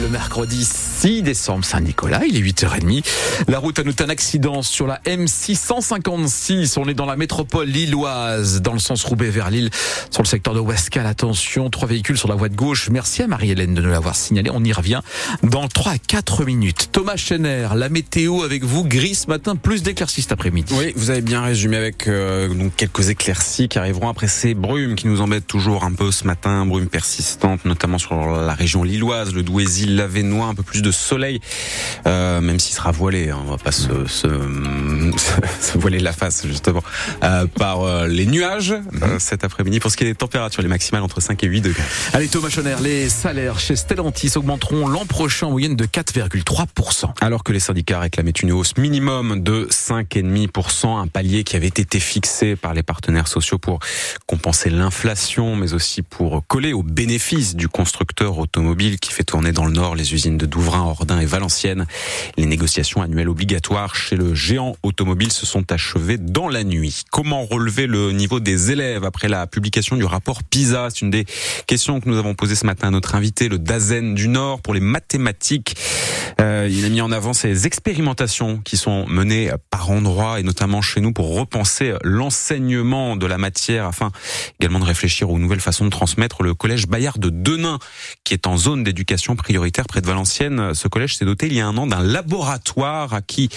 le 0.00 0.08
mercredi 0.08 0.64
6 0.64 1.22
décembre 1.22 1.64
Saint-Nicolas, 1.64 2.22
il 2.26 2.36
est 2.36 2.40
8h30. 2.40 3.04
La 3.48 3.58
route 3.58 3.78
a 3.78 3.82
noté 3.82 4.04
un 4.04 4.08
accident 4.08 4.62
sur 4.62 4.86
la 4.86 5.00
M656. 5.04 6.78
On 6.78 6.88
est 6.88 6.94
dans 6.94 7.06
la 7.06 7.16
métropole 7.16 7.68
lilloise, 7.68 8.62
dans 8.62 8.72
le 8.72 8.78
sens 8.78 9.04
Roubaix 9.04 9.28
vers 9.28 9.50
Lille, 9.50 9.70
sur 10.10 10.22
le 10.22 10.28
secteur 10.28 10.54
de 10.54 10.60
Ouescal. 10.60 11.06
Attention, 11.06 11.68
trois 11.68 11.88
véhicules 11.88 12.16
sur 12.16 12.28
la 12.28 12.34
voie 12.34 12.48
de 12.48 12.56
gauche. 12.56 12.88
Merci 12.90 13.22
à 13.22 13.26
Marie-Hélène 13.26 13.74
de 13.74 13.82
nous 13.82 13.90
l'avoir 13.90 14.16
signalé. 14.16 14.50
On 14.52 14.64
y 14.64 14.72
revient 14.72 15.00
dans 15.42 15.68
3 15.68 15.92
à 15.92 15.98
4 15.98 16.44
minutes. 16.44 16.88
Thomas 16.92 17.16
Schenner, 17.16 17.68
la 17.74 17.88
météo 17.88 18.42
avec 18.42 18.64
vous, 18.64 18.84
gris 18.84 19.14
ce 19.14 19.26
matin, 19.26 19.56
plus 19.56 19.82
d'éclaircies 19.82 20.22
cet 20.22 20.32
après-midi. 20.32 20.74
Oui, 20.78 20.92
vous 20.96 21.10
avez 21.10 21.22
bien 21.22 21.42
résumé 21.42 21.76
avec 21.76 22.08
euh, 22.08 22.48
quelques 22.76 23.10
éclaircies 23.10 23.68
qui 23.68 23.78
arriveront 23.78 24.08
après 24.08 24.28
ces 24.28 24.54
brumes 24.54 24.94
qui 24.94 25.08
nous 25.08 25.20
embêtent 25.20 25.46
toujours 25.46 25.84
un 25.84 25.92
peu 25.92 26.10
ce 26.10 26.26
matin, 26.26 26.64
brumes 26.64 26.88
persistantes, 26.88 27.64
notamment 27.64 27.98
sur 27.98 28.30
la 28.30 28.54
région 28.54 28.82
lilloise, 28.82 29.34
le 29.34 29.42
Douaisis, 29.42 29.89
l'Avenois, 29.96 30.46
un 30.46 30.54
peu 30.54 30.62
plus 30.62 30.82
de 30.82 30.90
soleil, 30.90 31.40
euh, 32.06 32.40
même 32.40 32.58
s'il 32.58 32.74
sera 32.74 32.90
voilé, 32.90 33.30
hein, 33.30 33.38
on 33.44 33.50
va 33.50 33.58
pas 33.58 33.72
se, 33.72 33.88
se, 35.60 35.78
voiler 35.78 35.98
la 35.98 36.12
face 36.12 36.46
justement, 36.46 36.82
euh, 37.22 37.46
par 37.46 37.82
euh, 37.82 38.06
les 38.06 38.26
nuages 38.26 38.72
euh, 38.72 39.18
cet 39.18 39.44
après-midi. 39.44 39.80
Pour 39.80 39.90
ce 39.90 39.96
qui 39.96 40.04
est 40.04 40.08
des 40.08 40.14
températures, 40.14 40.62
les 40.62 40.68
maximales 40.68 41.02
entre 41.02 41.20
5 41.20 41.42
et 41.44 41.46
8 41.46 41.60
degrés. 41.60 41.82
Allez 42.12 42.28
Thomas 42.28 42.48
Schoner, 42.48 42.76
les 42.82 43.08
salaires 43.08 43.58
chez 43.58 43.76
Stellantis 43.76 44.32
augmenteront 44.36 44.86
l'an 44.88 45.06
prochain 45.06 45.46
en 45.46 45.50
moyenne 45.50 45.76
de 45.76 45.84
4,3%. 45.84 47.12
Alors 47.20 47.44
que 47.44 47.52
les 47.52 47.60
syndicats 47.60 48.00
réclamaient 48.00 48.30
une 48.30 48.52
hausse 48.52 48.76
minimum 48.76 49.42
de 49.42 49.66
5,5%, 49.70 51.00
un 51.00 51.06
palier 51.06 51.44
qui 51.44 51.56
avait 51.56 51.66
été 51.66 52.00
fixé 52.00 52.56
par 52.56 52.74
les 52.74 52.82
partenaires 52.82 53.28
sociaux 53.28 53.58
pour 53.58 53.80
compenser 54.26 54.70
l'inflation, 54.70 55.56
mais 55.56 55.72
aussi 55.72 56.02
pour 56.02 56.46
coller 56.46 56.72
aux 56.72 56.82
bénéfices 56.82 57.54
du 57.54 57.68
constructeur 57.68 58.38
automobile 58.38 58.98
qui 58.98 59.12
fait 59.12 59.24
tourner 59.24 59.52
dans 59.52 59.64
le 59.64 59.72
Nord 59.72 59.94
les 59.94 60.14
usines 60.14 60.38
de 60.38 60.46
Douvrin, 60.46 60.82
Ordin 60.82 61.20
et 61.20 61.26
Valenciennes. 61.26 61.86
Les 62.36 62.46
négociations 62.46 63.02
annuelles 63.02 63.28
obligatoires 63.28 63.94
chez 63.94 64.16
le 64.16 64.34
géant 64.34 64.76
automobile 64.82 65.29
se 65.30 65.46
sont 65.46 65.72
achevées 65.72 66.18
dans 66.18 66.48
la 66.48 66.64
nuit. 66.64 67.04
Comment 67.10 67.44
relever 67.44 67.86
le 67.86 68.12
niveau 68.12 68.40
des 68.40 68.70
élèves 68.70 69.04
après 69.04 69.28
la 69.28 69.46
publication 69.46 69.96
du 69.96 70.04
rapport 70.04 70.42
PISA? 70.42 70.88
C'est 70.90 71.02
une 71.02 71.10
des 71.10 71.24
questions 71.66 72.00
que 72.00 72.08
nous 72.08 72.18
avons 72.18 72.34
posées 72.34 72.54
ce 72.54 72.66
matin 72.66 72.88
à 72.88 72.90
notre 72.90 73.14
invité, 73.14 73.48
le 73.48 73.58
Dazen 73.58 74.14
du 74.14 74.28
Nord, 74.28 74.60
pour 74.60 74.74
les 74.74 74.80
mathématiques. 74.80 75.76
Euh, 76.40 76.68
il 76.70 76.84
a 76.84 76.88
mis 76.88 77.00
en 77.00 77.12
avant 77.12 77.32
ces 77.32 77.66
expérimentations 77.66 78.58
qui 78.58 78.76
sont 78.76 79.06
menées 79.06 79.50
par 79.70 79.90
endroits 79.90 80.40
et 80.40 80.42
notamment 80.42 80.82
chez 80.82 81.00
nous 81.00 81.12
pour 81.12 81.34
repenser 81.34 81.94
l'enseignement 82.02 83.16
de 83.16 83.26
la 83.26 83.38
matière 83.38 83.86
afin 83.86 84.10
également 84.58 84.78
de 84.78 84.84
réfléchir 84.84 85.30
aux 85.30 85.38
nouvelles 85.38 85.60
façons 85.60 85.84
de 85.84 85.90
transmettre. 85.90 86.42
Le 86.42 86.54
collège 86.54 86.86
Bayard 86.86 87.18
de 87.18 87.30
Denain, 87.30 87.78
qui 88.24 88.34
est 88.34 88.46
en 88.46 88.56
zone 88.56 88.84
d'éducation 88.84 89.36
prioritaire 89.36 89.86
près 89.86 90.00
de 90.00 90.06
Valenciennes, 90.06 90.74
ce 90.74 90.88
collège 90.88 91.16
s'est 91.16 91.24
doté 91.24 91.46
il 91.46 91.54
y 91.54 91.60
a 91.60 91.66
un 91.66 91.76
an 91.76 91.86
d'un 91.86 92.02
laboratoire 92.02 93.14
à 93.14 93.22
qui 93.22 93.48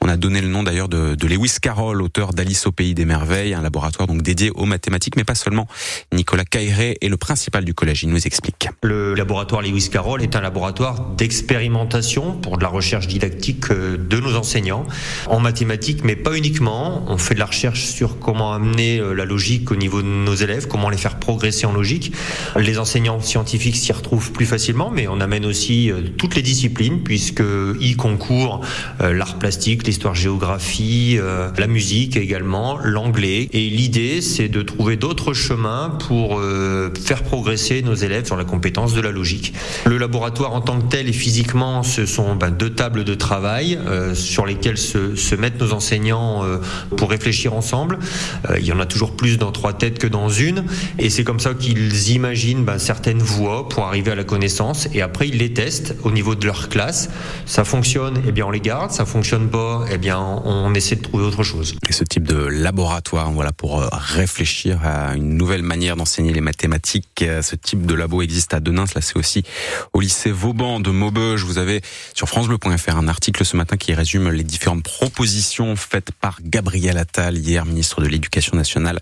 on 0.00 0.08
a 0.08 0.16
donné 0.16 0.40
le 0.40 0.48
nom 0.48 0.62
d'ailleurs 0.62 0.88
de, 0.88 1.11
de 1.16 1.26
Lewis 1.26 1.56
Carroll, 1.60 2.02
auteur 2.02 2.32
d'Alice 2.32 2.66
au 2.66 2.72
pays 2.72 2.94
des 2.94 3.04
merveilles, 3.04 3.54
un 3.54 3.62
laboratoire 3.62 4.06
donc 4.06 4.22
dédié 4.22 4.50
aux 4.50 4.64
mathématiques, 4.64 5.16
mais 5.16 5.24
pas 5.24 5.34
seulement. 5.34 5.66
Nicolas 6.12 6.44
Cairé 6.44 6.96
est 7.00 7.08
le 7.08 7.16
principal 7.16 7.64
du 7.64 7.74
collège, 7.74 8.02
il 8.02 8.08
nous 8.08 8.26
explique. 8.26 8.68
Le 8.82 9.14
laboratoire 9.14 9.62
Lewis 9.62 9.88
Carroll 9.90 10.22
est 10.22 10.36
un 10.36 10.40
laboratoire 10.40 11.00
d'expérimentation 11.16 12.32
pour 12.34 12.58
de 12.58 12.62
la 12.62 12.68
recherche 12.68 13.06
didactique 13.06 13.70
euh, 13.70 13.96
de 13.96 14.18
nos 14.18 14.36
enseignants 14.36 14.86
en 15.28 15.40
mathématiques, 15.40 16.04
mais 16.04 16.16
pas 16.16 16.36
uniquement. 16.36 17.04
On 17.08 17.18
fait 17.18 17.34
de 17.34 17.40
la 17.40 17.46
recherche 17.46 17.84
sur 17.84 18.18
comment 18.18 18.52
amener 18.52 18.98
euh, 18.98 19.12
la 19.12 19.24
logique 19.24 19.70
au 19.70 19.76
niveau 19.76 20.02
de 20.02 20.08
nos 20.08 20.34
élèves, 20.34 20.66
comment 20.66 20.90
les 20.90 20.96
faire 20.96 21.18
progresser 21.18 21.66
en 21.66 21.72
logique. 21.72 22.12
Les 22.56 22.78
enseignants 22.78 23.20
scientifiques 23.20 23.76
s'y 23.76 23.92
retrouvent 23.92 24.32
plus 24.32 24.46
facilement, 24.46 24.90
mais 24.90 25.08
on 25.08 25.20
amène 25.20 25.44
aussi 25.44 25.90
euh, 25.90 26.02
toutes 26.16 26.34
les 26.34 26.42
disciplines, 26.42 27.02
puisque 27.02 27.42
y 27.80 27.96
concourent 27.96 28.60
l'art 29.00 29.38
plastique, 29.38 29.86
l'histoire-géographie, 29.86 31.01
la 31.58 31.66
musique 31.66 32.16
également, 32.16 32.78
l'anglais. 32.82 33.48
Et 33.52 33.68
l'idée, 33.68 34.20
c'est 34.20 34.48
de 34.48 34.62
trouver 34.62 34.96
d'autres 34.96 35.34
chemins 35.34 35.96
pour 36.08 36.40
faire 37.00 37.22
progresser 37.22 37.82
nos 37.82 37.94
élèves 37.94 38.26
sur 38.26 38.36
la 38.36 38.44
compétence 38.44 38.94
de 38.94 39.00
la 39.00 39.10
logique. 39.10 39.54
Le 39.86 39.98
laboratoire 39.98 40.52
en 40.52 40.60
tant 40.60 40.80
que 40.80 40.88
tel 40.88 41.08
et 41.08 41.12
physiquement, 41.12 41.82
ce 41.82 42.06
sont 42.06 42.36
ben, 42.36 42.50
deux 42.50 42.70
tables 42.70 43.04
de 43.04 43.14
travail 43.14 43.78
euh, 43.86 44.14
sur 44.14 44.46
lesquelles 44.46 44.78
se, 44.78 45.34
mettent 45.34 45.60
nos 45.60 45.72
enseignants 45.72 46.44
euh, 46.44 46.58
pour 46.96 47.10
réfléchir 47.10 47.54
ensemble. 47.54 47.98
Euh, 48.50 48.58
il 48.58 48.66
y 48.66 48.72
en 48.72 48.80
a 48.80 48.86
toujours 48.86 49.16
plus 49.16 49.38
dans 49.38 49.52
trois 49.52 49.72
têtes 49.72 49.98
que 49.98 50.06
dans 50.06 50.28
une, 50.28 50.64
et 50.98 51.10
c'est 51.10 51.24
comme 51.24 51.40
ça 51.40 51.54
qu'ils 51.54 52.10
imaginent 52.10 52.64
ben, 52.64 52.78
certaines 52.78 53.22
voies 53.22 53.68
pour 53.68 53.84
arriver 53.84 54.10
à 54.10 54.14
la 54.14 54.24
connaissance, 54.24 54.88
et 54.94 55.02
après 55.02 55.28
ils 55.28 55.38
les 55.38 55.52
testent 55.52 55.96
au 56.02 56.10
niveau 56.10 56.34
de 56.34 56.46
leur 56.46 56.68
classe. 56.68 57.10
Ça 57.46 57.64
fonctionne, 57.64 58.22
eh 58.26 58.32
bien 58.32 58.46
on 58.46 58.50
les 58.50 58.60
garde. 58.60 58.90
Ça 58.90 59.04
fonctionne 59.04 59.48
pas, 59.48 59.84
eh 59.90 59.98
bien 59.98 60.18
on 60.18 60.74
essaie 60.74 60.91
de 60.96 61.02
trouver 61.02 61.24
autre 61.24 61.42
chose. 61.42 61.74
Et 61.88 61.92
ce 61.92 62.04
type 62.04 62.26
de 62.26 62.36
laboratoire, 62.36 63.30
voilà, 63.32 63.52
pour 63.52 63.80
réfléchir 63.80 64.80
à 64.84 65.14
une 65.14 65.36
nouvelle 65.36 65.62
manière 65.62 65.96
d'enseigner 65.96 66.32
les 66.32 66.40
mathématiques, 66.40 67.24
ce 67.42 67.56
type 67.56 67.86
de 67.86 67.94
labo 67.94 68.22
existe 68.22 68.54
à 68.54 68.60
Denain. 68.60 68.84
Là, 68.94 69.00
c'est 69.00 69.16
aussi 69.16 69.42
au 69.92 70.00
lycée 70.00 70.30
Vauban 70.30 70.80
de 70.80 70.90
Maubeuge. 70.90 71.44
Vous 71.44 71.58
avez 71.58 71.80
sur 72.14 72.28
francebleu.fr 72.28 72.96
un 72.96 73.08
article 73.08 73.44
ce 73.44 73.56
matin 73.56 73.76
qui 73.76 73.94
résume 73.94 74.30
les 74.30 74.44
différentes 74.44 74.82
propositions 74.82 75.76
faites 75.76 76.12
par 76.12 76.38
Gabriel 76.42 76.98
Attal 76.98 77.38
hier, 77.38 77.64
ministre 77.64 78.02
de 78.02 78.06
l'Éducation 78.06 78.56
nationale, 78.56 79.00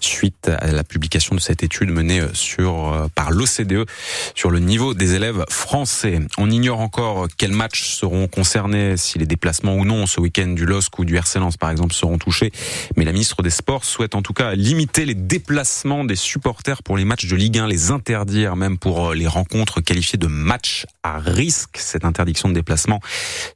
suite 0.00 0.48
à 0.48 0.72
la 0.72 0.84
publication 0.84 1.34
de 1.34 1.40
cette 1.40 1.62
étude 1.62 1.90
menée 1.90 2.22
sur 2.32 2.92
euh, 2.92 3.06
par 3.14 3.30
l'OCDE 3.30 3.86
sur 4.34 4.50
le 4.50 4.58
niveau 4.58 4.94
des 4.94 5.14
élèves 5.14 5.44
français. 5.48 6.20
On 6.38 6.50
ignore 6.50 6.80
encore 6.80 7.28
quels 7.36 7.52
matchs 7.52 7.84
seront 7.84 8.28
concernés, 8.28 8.96
si 8.96 9.18
les 9.18 9.26
déplacements 9.26 9.74
ou 9.74 9.84
non 9.84 10.06
ce 10.06 10.20
week-end 10.20 10.48
du 10.48 10.66
LOSC 10.66 10.98
ou 10.98 11.04
du 11.04 11.16
RC 11.16 11.31
Par 11.58 11.70
exemple 11.70 11.94
seront 11.94 12.18
touchés, 12.18 12.52
mais 12.96 13.04
la 13.04 13.12
ministre 13.12 13.42
des 13.42 13.50
Sports 13.50 13.84
souhaite 13.84 14.14
en 14.14 14.22
tout 14.22 14.32
cas 14.32 14.54
limiter 14.54 15.04
les 15.04 15.14
déplacements 15.14 16.04
des 16.04 16.16
supporters 16.16 16.82
pour 16.82 16.96
les 16.96 17.04
matchs 17.04 17.26
de 17.26 17.36
Ligue 17.36 17.58
1, 17.58 17.66
les 17.66 17.90
interdire 17.90 18.56
même 18.56 18.78
pour 18.78 19.10
euh, 19.10 19.14
les 19.14 19.26
rencontres 19.26 19.80
qualifiées 19.80 20.18
de 20.18 20.26
matchs 20.26 20.86
à 21.02 21.18
risque. 21.18 21.76
Cette 21.78 22.04
interdiction 22.04 22.48
de 22.48 22.54
déplacement 22.54 23.00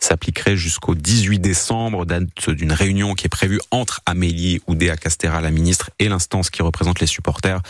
s'appliquerait 0.00 0.56
jusqu'au 0.56 0.94
18 0.94 1.38
décembre, 1.38 2.06
date 2.06 2.50
d'une 2.50 2.72
réunion 2.72 3.14
qui 3.14 3.26
est 3.26 3.30
prévue 3.30 3.60
entre 3.70 4.00
Amélie 4.06 4.60
Oudéa 4.66 4.96
Castera, 4.96 5.40
la 5.40 5.50
ministre, 5.50 5.90
et 5.98 6.08
l'instance 6.08 6.50
qui 6.50 6.62
représente 6.62 7.00
les 7.00 7.06
supporters. 7.06 7.60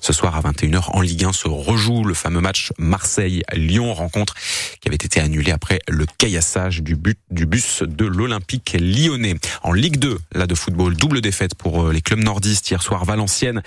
Ce 0.00 0.12
soir 0.12 0.36
à 0.36 0.40
21h 0.40 0.90
en 0.92 1.00
Ligue 1.00 1.24
1 1.24 1.32
se 1.32 1.48
rejoue 1.48 2.04
le 2.04 2.14
fameux 2.14 2.40
match 2.40 2.72
Marseille-Lyon, 2.78 3.94
rencontre 3.94 4.34
qui 4.80 4.88
avait 4.88 4.96
été 4.96 5.20
annulée 5.20 5.52
après 5.52 5.80
le 5.88 6.06
caillassage 6.18 6.82
du, 6.82 6.96
but, 6.96 7.18
du 7.30 7.46
bus 7.46 7.82
de 7.82 8.04
l'Olympique 8.04 8.76
lyonnais. 8.78 9.36
En 9.62 9.72
Ligue 9.72 9.98
2, 9.98 10.18
là 10.34 10.46
de 10.46 10.54
football, 10.54 10.96
double 10.96 11.20
défaite 11.20 11.54
pour 11.54 11.84
euh, 11.84 11.92
les 11.92 12.00
clubs 12.00 12.22
nordistes 12.22 12.70
hier 12.70 12.82
soir. 12.82 13.04
Valenciennes 13.04 13.62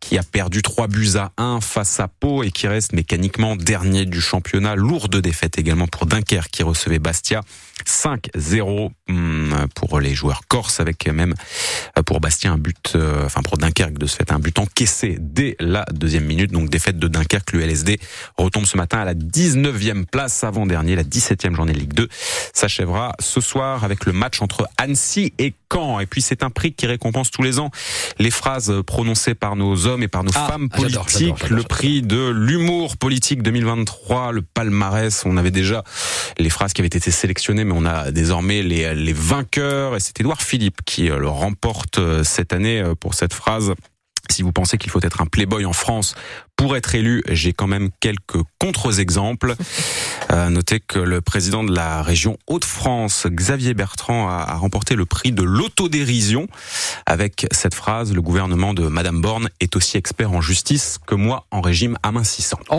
qui 0.00 0.18
a 0.18 0.22
perdu 0.22 0.62
3 0.62 0.88
buts 0.88 1.16
à 1.16 1.32
1 1.36 1.60
face 1.60 2.00
à 2.00 2.08
Pau 2.08 2.42
et 2.42 2.50
qui 2.50 2.68
reste 2.68 2.92
mécaniquement 2.92 3.56
dernier 3.56 4.06
du 4.06 4.20
championnat. 4.20 4.76
Lourde 4.76 5.16
défaite 5.20 5.58
également 5.58 5.86
pour 5.86 6.06
Dunkerque 6.06 6.50
qui 6.50 6.62
recevait 6.62 6.98
Bastia. 6.98 7.42
5-0 7.84 8.90
hmm, 9.08 9.66
pour 9.74 10.00
les 10.00 10.14
joueurs 10.14 10.42
corses 10.48 10.80
avec 10.80 11.06
même 11.06 11.34
euh, 11.98 12.02
pour 12.02 12.20
Bastia 12.20 12.50
un 12.50 12.58
but, 12.58 12.92
euh, 12.94 13.26
enfin 13.26 13.42
pour 13.42 13.58
Dunkerque 13.58 13.98
de 13.98 14.06
ce 14.06 14.16
fait 14.16 14.32
un 14.32 14.38
but 14.38 14.58
encaissé 14.58 15.16
dès 15.20 15.56
la 15.60 15.84
deuxième 15.92 16.24
minute. 16.24 16.52
Donc 16.52 16.70
défaite 16.70 16.98
de 16.98 17.08
Dunkerque, 17.08 17.52
l'ULSD 17.52 17.98
retombe 18.36 18.64
ce 18.64 18.76
matin 18.76 18.98
à 18.98 19.04
la 19.04 19.14
19e 19.14 20.06
place 20.06 20.42
avant-dernier, 20.42 20.96
la 20.96 21.04
17e 21.04 21.54
journée 21.54 21.72
de 21.72 21.78
Ligue 21.78 21.94
2 21.94 22.08
s'achèvera 22.54 23.14
ce 23.20 23.40
soir 23.40 23.84
avec 23.84 24.06
le 24.06 24.12
match 24.12 24.40
entre 24.40 24.68
Annecy 24.78 25.15
et 25.38 25.54
Caen. 25.72 26.00
Et 26.00 26.06
puis 26.06 26.22
c'est 26.22 26.42
un 26.42 26.50
prix 26.50 26.72
qui 26.72 26.86
récompense 26.86 27.30
tous 27.30 27.42
les 27.42 27.58
ans 27.58 27.70
les 28.18 28.30
phrases 28.30 28.72
prononcées 28.86 29.34
par 29.34 29.56
nos 29.56 29.86
hommes 29.86 30.02
et 30.02 30.08
par 30.08 30.24
nos 30.24 30.32
ah, 30.34 30.46
femmes 30.48 30.68
politiques. 30.68 31.48
le 31.48 31.62
prix 31.62 32.02
de 32.02 32.28
l'humour 32.28 32.96
politique 32.96 33.42
2023, 33.42 34.32
le 34.32 34.42
palmarès. 34.42 35.24
On 35.26 35.36
avait 35.36 35.50
déjà 35.50 35.84
les 36.38 36.50
phrases 36.50 36.72
qui 36.72 36.80
avaient 36.80 36.86
été 36.86 37.10
sélectionnées, 37.10 37.64
mais 37.64 37.74
on 37.74 37.84
a 37.84 38.10
désormais 38.10 38.62
les, 38.62 38.94
les 38.94 39.12
vainqueurs. 39.12 39.96
Et 39.96 40.00
c'est 40.00 40.18
Édouard 40.20 40.42
Philippe 40.42 40.80
qui 40.84 41.10
euh, 41.10 41.18
le 41.18 41.28
remporte 41.28 41.98
euh, 41.98 42.24
cette 42.24 42.52
année 42.52 42.80
euh, 42.80 42.94
pour 42.94 43.14
cette 43.14 43.34
phrase. 43.34 43.74
Si 44.30 44.42
vous 44.42 44.52
pensez 44.52 44.78
qu'il 44.78 44.90
faut 44.90 45.00
être 45.02 45.20
un 45.20 45.26
playboy 45.26 45.64
en 45.64 45.72
France 45.72 46.14
pour 46.56 46.76
être 46.76 46.94
élu, 46.94 47.22
j'ai 47.28 47.52
quand 47.52 47.66
même 47.66 47.90
quelques 48.00 48.42
contre-exemples. 48.58 49.54
Euh, 50.32 50.50
notez 50.50 50.80
que 50.80 50.98
le 50.98 51.20
président 51.20 51.62
de 51.62 51.72
la 51.72 52.02
région 52.02 52.36
Hauts-de-France, 52.48 53.28
Xavier 53.30 53.74
Bertrand, 53.74 54.28
a, 54.28 54.42
a, 54.42 54.56
remporté 54.56 54.96
le 54.96 55.06
prix 55.06 55.30
de 55.30 55.44
l'autodérision 55.44 56.48
avec 57.06 57.46
cette 57.52 57.76
phrase, 57.76 58.12
le 58.12 58.20
gouvernement 58.20 58.74
de 58.74 58.88
Madame 58.88 59.20
Borne 59.20 59.48
est 59.60 59.76
aussi 59.76 59.96
expert 59.96 60.32
en 60.32 60.40
justice 60.40 60.98
que 61.06 61.14
moi 61.14 61.46
en 61.52 61.60
régime 61.60 61.96
amincissant. 62.02 62.58
Oh. 62.70 62.76